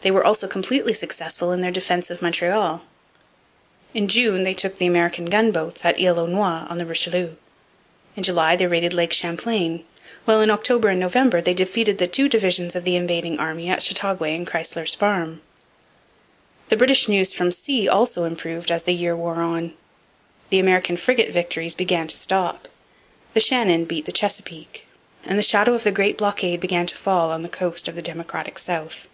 They 0.00 0.12
were 0.12 0.24
also 0.24 0.46
completely 0.46 0.94
successful 0.94 1.50
in 1.50 1.60
their 1.60 1.72
defence 1.72 2.08
of 2.08 2.22
Montreal. 2.22 2.82
In 3.92 4.06
June 4.06 4.44
they 4.44 4.54
took 4.54 4.76
the 4.78 4.86
American 4.86 5.24
gunboats 5.24 5.84
at 5.84 6.00
Isle 6.00 6.20
aux 6.20 6.26
Noix 6.28 6.70
on 6.70 6.78
the 6.78 6.86
Richelieu; 6.86 7.34
in 8.14 8.22
July 8.22 8.54
they 8.54 8.68
raided 8.68 8.94
Lake 8.94 9.12
Champlain; 9.12 9.84
while 10.24 10.40
in 10.40 10.52
October 10.52 10.88
and 10.90 11.00
November 11.00 11.40
they 11.40 11.52
defeated 11.52 11.98
the 11.98 12.06
two 12.06 12.28
divisions 12.28 12.76
of 12.76 12.84
the 12.84 12.94
invading 12.94 13.40
army 13.40 13.68
at 13.68 13.82
Chateauguay 13.82 14.36
and 14.36 14.46
Chrystler's 14.46 14.94
Farm. 14.94 15.42
The 16.68 16.76
British 16.76 17.08
news 17.08 17.32
from 17.34 17.50
sea 17.50 17.88
also 17.88 18.22
improved 18.22 18.70
as 18.70 18.84
the 18.84 18.94
year 18.94 19.16
wore 19.16 19.42
on. 19.42 19.74
The 20.50 20.60
American 20.60 20.96
frigate 20.96 21.32
victories 21.32 21.74
began 21.74 22.06
to 22.06 22.16
stop. 22.16 22.68
The 23.34 23.40
Shannon 23.40 23.84
beat 23.84 24.06
the 24.06 24.12
Chesapeake. 24.12 24.86
And 25.24 25.36
the 25.36 25.42
shadow 25.42 25.74
of 25.74 25.82
the 25.82 25.90
Great 25.92 26.16
Blockade 26.16 26.60
began 26.60 26.86
to 26.86 26.94
fall 26.94 27.32
on 27.32 27.42
the 27.42 27.48
coast 27.48 27.88
of 27.88 27.96
the 27.96 28.00
Democratic 28.00 28.60
South. 28.60 29.08